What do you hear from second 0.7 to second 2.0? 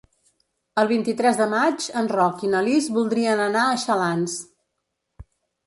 El vint-i-tres de maig